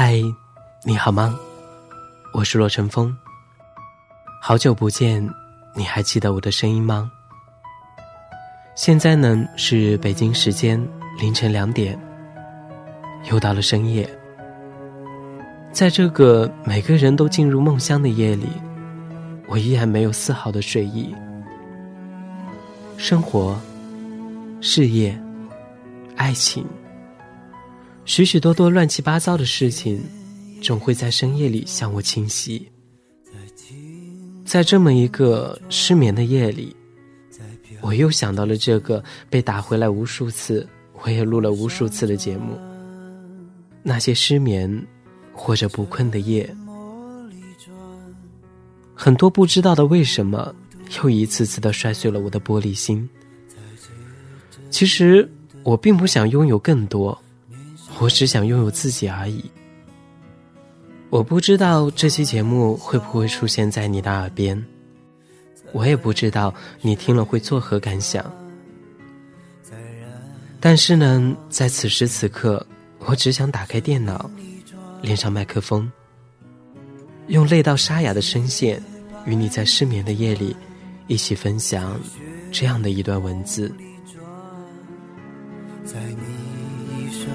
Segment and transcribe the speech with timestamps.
[0.00, 0.22] 嗨，
[0.84, 1.36] 你好吗？
[2.32, 3.12] 我是洛晨风。
[4.40, 5.28] 好久不见，
[5.74, 7.10] 你还记得我的声音吗？
[8.76, 10.80] 现在呢是北京时间
[11.18, 11.98] 凌晨两点，
[13.28, 14.08] 又到了深夜。
[15.72, 18.46] 在这个每个人都进入梦乡的夜里，
[19.48, 21.12] 我依然没有丝毫的睡意。
[22.96, 23.60] 生活、
[24.60, 25.20] 事业、
[26.14, 26.64] 爱情。
[28.08, 30.02] 许许多多乱七八糟的事情，
[30.62, 32.66] 总会在深夜里向我侵袭。
[34.46, 36.74] 在这么一个失眠的夜里，
[37.82, 40.66] 我又想到了这个被打回来无数次、
[41.02, 42.58] 我也录了无数次的节目。
[43.82, 44.86] 那些失眠
[45.34, 46.48] 或者不困的夜，
[48.94, 50.54] 很多不知道的为什么，
[50.96, 53.06] 又一次次的摔碎了我的玻璃心。
[54.70, 55.30] 其实
[55.62, 57.16] 我并不想拥有更多。
[58.00, 59.44] 我只想拥有自己而已。
[61.10, 64.62] 我不知道这期节目会不会出现在你的耳边，
[65.72, 68.24] 我也不知道你听了会作何感想。
[70.60, 72.64] 但是呢，在此时此刻，
[72.98, 74.28] 我只想打开电脑，
[75.00, 75.90] 连上麦克风，
[77.28, 78.82] 用累到沙哑的声线，
[79.24, 80.54] 与你在失眠的夜里
[81.06, 81.98] 一起分享
[82.50, 83.72] 这样的一段文字。
[85.84, 87.30] 在你已衰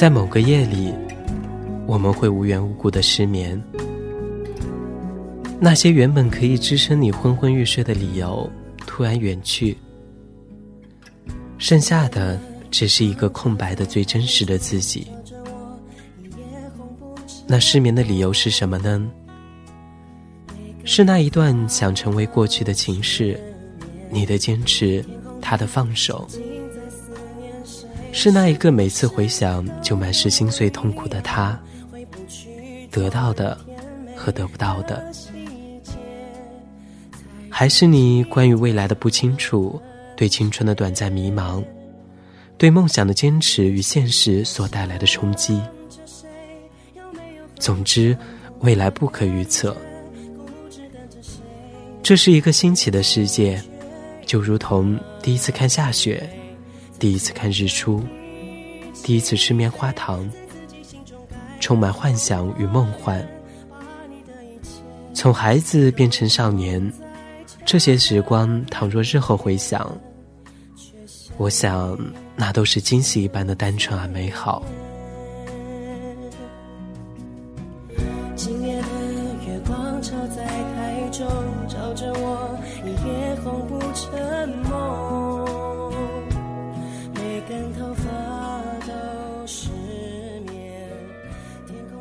[0.00, 0.94] 在某个夜里，
[1.86, 3.62] 我们会无缘无故的失眠，
[5.60, 8.50] 那些原本可以支撑你昏昏欲睡的理由
[8.86, 9.76] 突然远去，
[11.58, 12.40] 剩下的
[12.70, 15.06] 只是一个空白的最真实的自己。
[17.46, 19.06] 那失眠的理由是什么呢？
[20.82, 23.38] 是那一段想成为过去的情事，
[24.08, 25.04] 你的坚持，
[25.42, 26.26] 他的放手，
[28.12, 31.58] 是那一个每次回想就满是心碎痛苦的他，
[32.90, 33.56] 得到的
[34.16, 35.02] 和得不到的，
[37.48, 39.80] 还是你关于未来的不清楚，
[40.16, 41.64] 对青春的短暂迷茫，
[42.58, 45.60] 对梦想的坚持与现实所带来的冲击。
[47.58, 48.16] 总之，
[48.60, 49.76] 未来不可预测。
[52.02, 53.62] 这是一个新奇的世界，
[54.26, 56.28] 就如同第一次看下雪，
[57.00, 58.04] 第一次看日出，
[59.02, 60.30] 第一次吃棉花糖，
[61.58, 63.26] 充满幻想与梦幻。
[65.14, 66.92] 从孩子变成少年，
[67.64, 69.90] 这些时光，倘若日后回想，
[71.38, 71.98] 我想
[72.36, 74.62] 那都是惊喜一般的单纯而美好。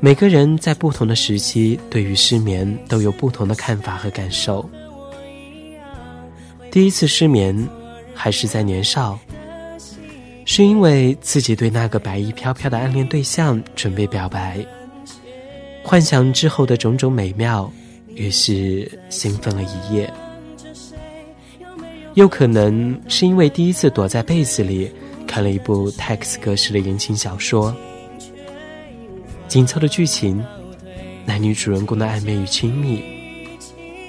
[0.00, 4.68] 每个人在不同的时期，对于失眠都有不同的看法和感受。
[6.70, 7.68] 第一次失眠，
[8.14, 9.18] 还是在年少，
[10.44, 14.64] 是因为自己对那个白衣飘飘的暗恋对象准备表白，
[15.82, 17.68] 幻想之后的种种美妙，
[18.14, 20.08] 于是兴奋了一夜。
[22.14, 24.90] 又可能是因为第一次躲在被子里
[25.26, 27.74] 看了一部 text 格式的言情小说。
[29.48, 30.44] 紧凑的剧情，
[31.24, 33.02] 男女主人公的暧昧与亲密，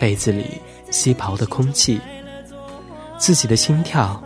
[0.00, 0.44] 被子里，
[0.90, 2.00] 吸袍的空气，
[3.18, 4.20] 自己的心跳，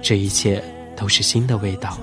[0.00, 0.62] 这一切
[0.94, 1.98] 都是新的味道。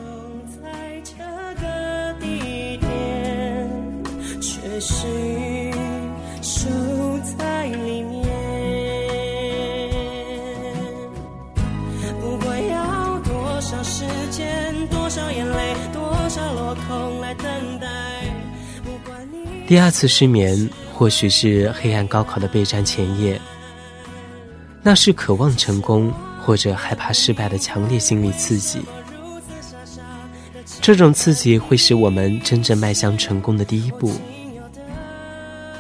[12.20, 18.13] 不管要多少时间，多少眼泪，多少落空来等待。
[19.74, 23.42] 第二次失眠，或许是黑暗高考的备战前夜。
[24.84, 28.80] 那是渴望成功或者害怕失败的强烈心理刺激。
[30.80, 34.14] 这种刺激会使我们真正迈向成功的第一步。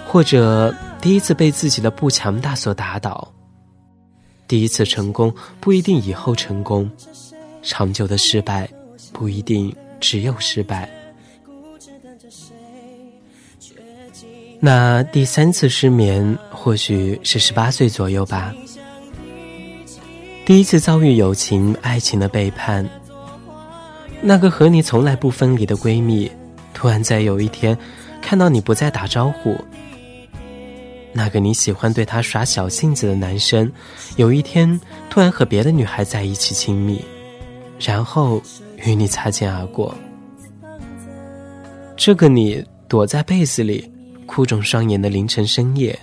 [0.07, 3.31] 或者第一次被自己的不强大所打倒。
[4.47, 6.89] 第一次成功不一定以后成功，
[7.61, 8.67] 长久的失败
[9.11, 10.89] 不一定只有失败。
[14.65, 18.55] 那第三次失眠或许是十八岁左右吧。
[20.45, 22.89] 第一次遭遇友情、爱情的背叛，
[24.21, 26.31] 那个和你从来不分离的闺蜜，
[26.73, 27.77] 突然在有一天
[28.21, 29.53] 看到你不再打招呼；
[31.11, 33.69] 那个你喜欢对他耍小性子的男生，
[34.15, 37.03] 有一天突然和别的女孩在一起亲密，
[37.77, 38.41] 然后
[38.77, 39.93] 与你擦肩而过。
[41.97, 43.91] 这个你躲在被子里。
[44.33, 45.95] 哭肿双眼的凌晨深夜，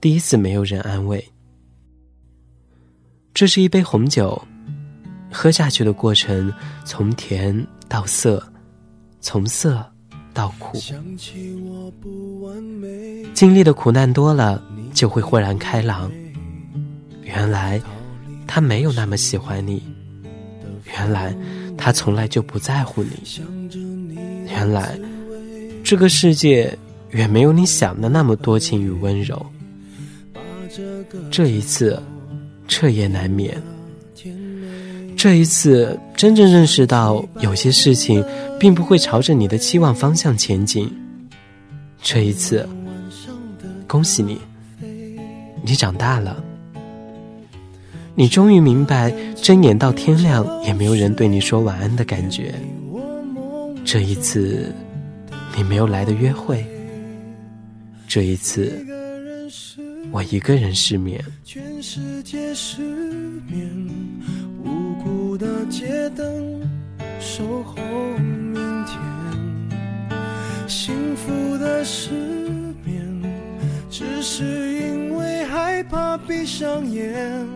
[0.00, 1.28] 第一次没有人安慰。
[3.34, 4.40] 这是一杯红酒，
[5.28, 8.40] 喝下去的过程从甜到涩，
[9.20, 9.84] 从涩
[10.32, 10.78] 到苦。
[13.34, 14.62] 经历的苦难多了，
[14.94, 16.08] 就会豁然开朗。
[17.24, 17.82] 原来
[18.46, 19.82] 他没有那么喜欢你，
[20.96, 21.36] 原来
[21.76, 24.96] 他从来就不在乎你，原来
[25.82, 26.72] 这个世界。
[27.18, 29.44] 远没有你想的那么多情与温柔。
[31.32, 32.00] 这一次，
[32.68, 33.60] 彻夜难眠。
[35.16, 38.24] 这一次，真正认识到有些事情
[38.56, 40.88] 并不会朝着你的期望方向前进。
[42.00, 42.68] 这一次，
[43.88, 44.40] 恭喜你，
[45.64, 46.40] 你长大了。
[48.14, 52.54] 你终于明白睁眼到天亮也没有人对你说晚安的感觉。
[53.84, 54.72] 这一次，
[55.56, 56.64] 你没有来的约会。
[58.08, 58.72] 这一次，
[60.10, 61.22] 我一个人失眠。
[61.44, 62.80] 全世界失
[63.46, 63.68] 眠，
[64.64, 66.58] 无辜的街灯
[67.20, 67.76] 守候
[68.18, 68.54] 明
[68.86, 68.98] 天。
[70.66, 72.10] 幸福的失
[72.82, 73.22] 眠，
[73.90, 77.46] 只是因为害怕闭上眼。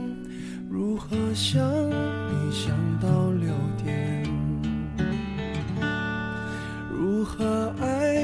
[0.69, 3.50] 如何想你想到六
[3.82, 4.22] 点？
[6.90, 8.21] 如何爱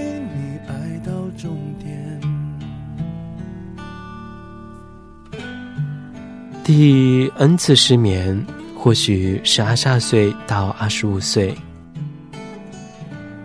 [6.68, 11.56] 第 N 次失眠，或许是二十二岁到二十五岁，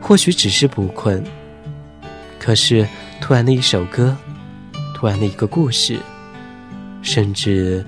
[0.01, 1.23] 或许只是不困。
[2.37, 2.85] 可是
[3.21, 4.13] 突然的一首歌，
[4.93, 5.97] 突然的一个故事，
[7.01, 7.85] 甚至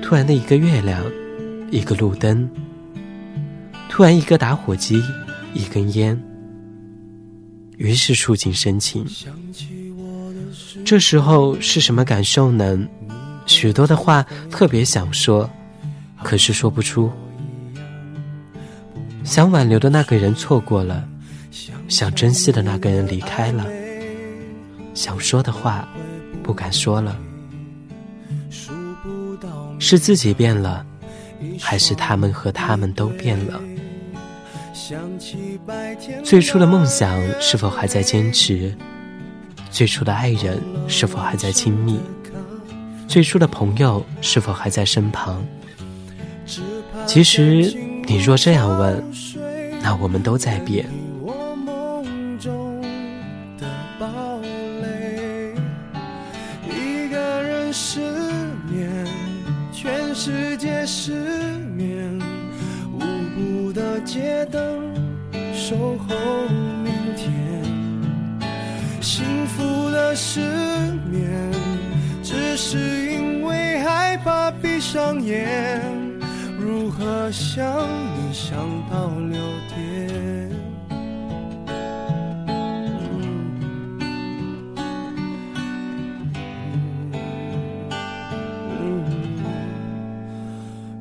[0.00, 1.04] 突然的一个月亮，
[1.70, 2.48] 一个路灯，
[3.90, 5.02] 突然一个打火机，
[5.52, 6.18] 一根烟，
[7.76, 9.04] 于是触景生情。
[10.86, 12.82] 这时候是什么感受呢？
[13.50, 15.50] 许多的话特别想说，
[16.22, 17.10] 可是说不出。
[19.24, 21.04] 想挽留的那个人错过了，
[21.88, 23.66] 想珍惜的那个人离开了，
[24.94, 25.86] 想说的话
[26.44, 27.16] 不敢说了。
[29.80, 30.86] 是自己变了，
[31.60, 33.60] 还是他们和他们都变了？
[36.22, 38.72] 最初的梦想是否还在坚持？
[39.70, 41.98] 最初的爱人是否还在亲密？
[43.10, 45.44] 最初的朋友是否还在身旁？
[47.08, 47.76] 其实，
[48.06, 49.02] 你若这样问，
[49.82, 50.86] 那我们都在变。
[77.60, 77.68] 想
[78.16, 78.56] 你想
[78.90, 79.38] 到六
[79.68, 79.76] 点？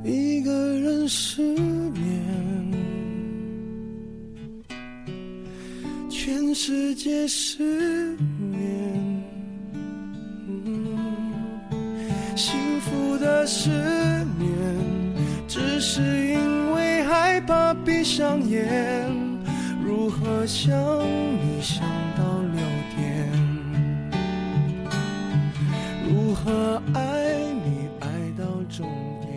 [0.03, 1.41] 一个人失
[1.93, 2.73] 眠，
[6.09, 7.63] 全世界失
[18.19, 19.09] 上眼。
[19.81, 20.77] 如何想
[21.39, 21.81] 你想
[22.17, 22.59] 到六
[22.93, 23.31] 点？
[26.05, 27.33] 如何爱
[27.63, 28.85] 你爱到终
[29.21, 29.31] 点？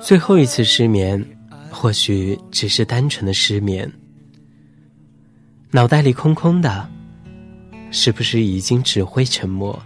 [0.00, 1.22] 最后一次失眠，
[1.70, 3.92] 或许只是单纯的失眠，
[5.70, 6.88] 脑袋里空空的，
[7.90, 9.78] 是不是已经只会沉默？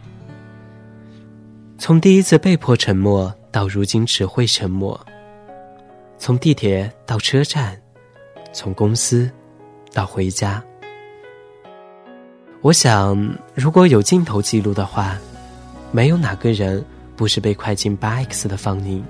[1.78, 5.04] 从第一次被迫沉默到如今只会沉默，
[6.19, 7.81] 从地铁到车站，
[8.53, 9.31] 从公司
[9.93, 10.63] 到回家，
[12.63, 13.17] 我想，
[13.55, 15.17] 如果有镜头记录的话，
[15.93, 19.05] 没有哪个人不是被快进八 X 的放映。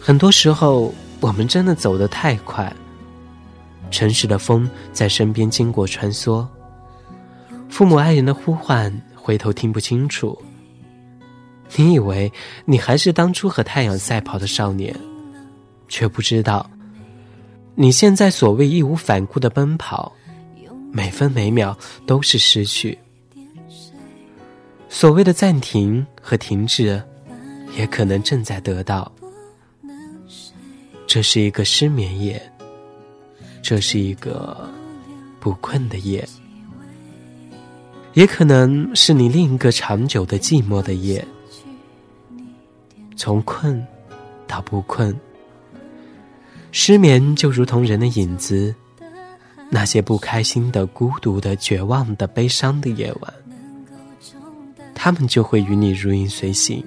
[0.00, 2.74] 很多时候，我们真的走得太快。
[3.90, 6.46] 城市的风在身边经过穿梭，
[7.68, 10.36] 父母爱人的呼唤，回头听不清楚。
[11.76, 12.32] 你以为
[12.64, 14.94] 你还是当初和太阳赛跑的少年，
[15.90, 16.70] 却不知道，
[17.74, 20.10] 你现在所谓义无反顾的奔跑，
[20.90, 22.96] 每分每秒都是失去。
[24.88, 27.02] 所谓的暂停和停止，
[27.76, 29.10] 也可能正在得到。
[31.06, 32.40] 这是一个失眠夜，
[33.60, 34.68] 这是一个
[35.40, 36.26] 不困的夜，
[38.14, 41.26] 也可能是你另一个长久的寂寞的夜。
[43.16, 43.84] 从困
[44.46, 45.14] 到不困，
[46.72, 48.74] 失眠就如同人的影子，
[49.68, 53.34] 那些不开心的、孤独的、绝望的、悲伤的夜晚，
[54.94, 56.84] 他们就会与你如影随形。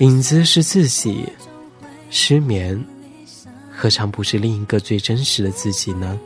[0.00, 1.24] 影子是自己，
[2.10, 2.82] 失眠
[3.72, 6.18] 何尝不是另一个最真实的自己呢？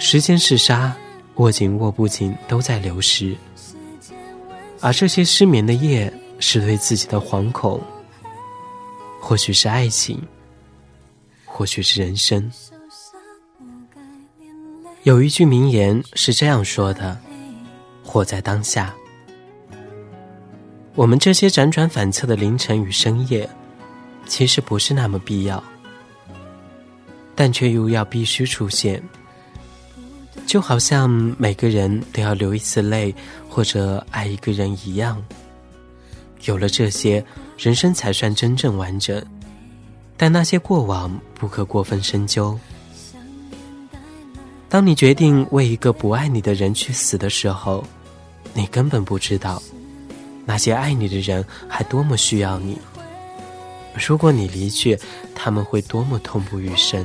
[0.00, 0.92] 时间是沙，
[1.36, 3.36] 握紧握不紧，都在流失。
[4.80, 7.80] 而这些失眠的夜，是对自己的惶恐，
[9.26, 10.22] 或许是爱情，
[11.46, 12.52] 或许是人生。
[15.04, 17.18] 有一句名言是这样说的
[18.04, 18.94] ：“活在当下。”
[20.94, 23.48] 我们这些辗转反侧的凌晨与深夜，
[24.26, 25.64] 其实不是那么必要，
[27.34, 29.02] 但却又要必须出现。
[30.46, 33.14] 就好像每个人都要流一次泪，
[33.48, 35.24] 或者爱一个人一样。
[36.44, 37.24] 有了这些，
[37.56, 39.24] 人生才算真正完整。
[40.16, 42.58] 但那些过往不可过分深究。
[44.68, 47.84] 当你决定为一个不爱你的人去死的时候，
[48.52, 49.62] 你根本不知道，
[50.44, 52.78] 那些爱你的人还多么需要你。
[53.94, 54.98] 如果你离去，
[55.34, 57.04] 他们会多么痛不欲生。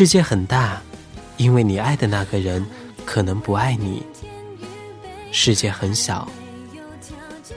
[0.00, 0.80] 世界很大，
[1.36, 2.64] 因为你爱的那个人
[3.04, 4.02] 可能不爱你；
[5.30, 6.26] 世界很小，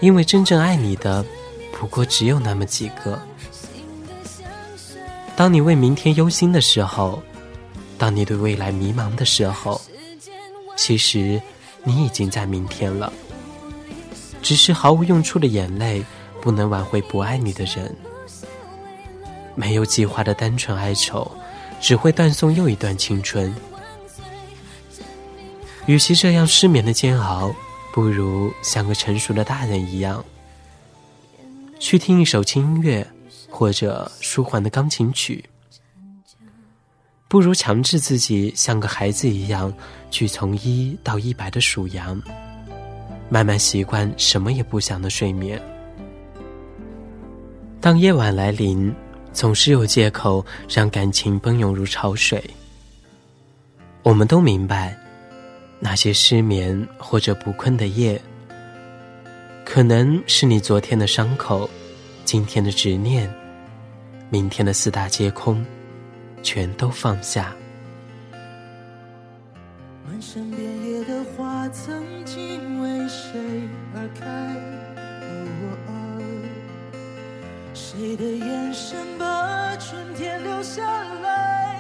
[0.02, 1.26] 因为真正爱你的
[1.72, 3.18] 不过只有那么几个。
[5.38, 7.24] 当你为明天忧心的时候，
[7.98, 9.80] 当你对未来迷茫的时候，
[10.76, 11.42] 其实
[11.86, 13.14] 你已经在明天了。
[14.42, 16.04] 只是毫无用处的眼泪，
[16.42, 17.96] 不能挽回不爱你的人。
[19.56, 21.32] 没有计划的单纯哀愁。
[21.84, 23.54] 只会断送又一段青春。
[25.86, 27.54] 与其这样失眠的煎熬，
[27.92, 30.24] 不如像个成熟的大人一样，
[31.80, 33.06] 去听一首轻音乐，
[33.50, 35.44] 或者舒缓的钢琴曲。
[37.28, 39.74] 不如强制自己像个孩子一样，
[40.10, 42.22] 去从一到一百的数羊，
[43.28, 45.62] 慢慢习惯什么也不想的睡眠。
[47.82, 48.96] 当夜晚来临。
[49.34, 52.42] 总是有借口让感情奔涌如潮水。
[54.04, 54.98] 我们都明白，
[55.80, 58.22] 那些失眠或者不困的夜，
[59.66, 61.70] 可能是你昨天的伤口，
[62.24, 63.34] 今天的执念，
[64.30, 65.66] 明天的四大皆空，
[66.42, 67.56] 全都放下。
[78.04, 80.84] 谁的眼神把春天留下
[81.22, 81.80] 来？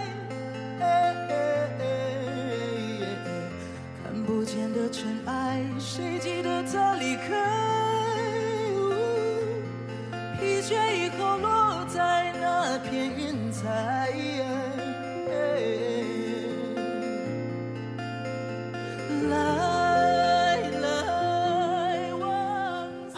[4.01, 7.27] 看不见的尘埃，谁记得他离开？
[10.39, 14.09] 疲倦以后落在那片云彩。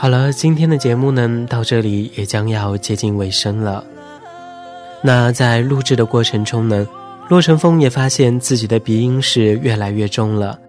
[0.06, 3.84] 好了，今天的节目呢，到这里也将要接近尾声了。
[5.02, 6.88] 那在录制的过程中呢，
[7.28, 10.60] 洛成风也发现自己的鼻音是越来越重了。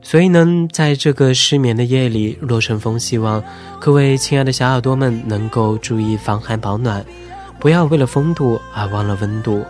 [0.00, 3.40] 所以呢，在这个失眠的夜里，洛晨风希望
[3.78, 7.06] 各位亲爱的小耳朵们能够注意防寒保暖，
[7.60, 9.64] 不要为了风度而忘了温度。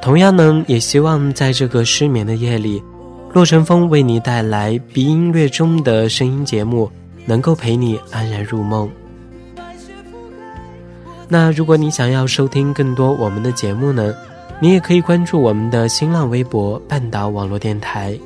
[0.00, 2.80] 同样呢，也希望在这个失眠的夜里，
[3.32, 6.88] 洛晨风为你带来鼻音略中的声音节目，
[7.28, 8.90] 能够陪你安然入梦。
[11.28, 14.14] 那如果你想要收听更多我们的节目呢，
[14.60, 18.18] 你也可以关注我们的新浪微博“半岛网络电台”，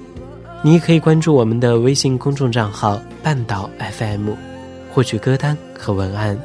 [0.63, 3.69] 你也可以关注我们的微信公众账号“半岛
[3.99, 4.31] FM”，
[4.93, 6.39] 获取歌单和文案。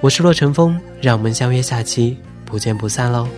[0.00, 2.16] 我是洛晨风，让我们相约下期，
[2.46, 3.28] 不见不散喽。